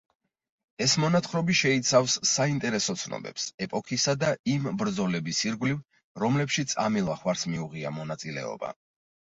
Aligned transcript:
ეს 0.85 0.93
მონათხრობი 1.01 1.55
შეიცავს 1.59 2.15
საინტერესო 2.29 2.95
ცნობებს 3.03 3.45
ეპოქისა 3.67 4.17
და 4.25 4.33
იმ 4.55 4.67
ბრძოლების 4.81 5.43
ირგვლივ, 5.51 5.81
რომლებშიც 6.27 6.77
ამილახვარს 6.89 7.51
მიუღია 7.55 7.95
მონაწილეობა. 8.03 8.77